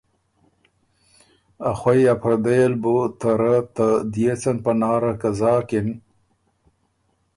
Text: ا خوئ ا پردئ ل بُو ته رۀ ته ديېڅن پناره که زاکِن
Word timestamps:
ا 1.69 1.71
خوئ 1.79 2.01
ا 2.13 2.15
پردئ 2.21 2.63
ل 2.71 2.73
بُو 2.81 2.95
ته 3.19 3.29
رۀ 3.39 3.55
ته 3.75 3.87
ديېڅن 4.13 4.57
پناره 4.63 5.13
که 5.21 5.29
زاکِن 5.39 5.87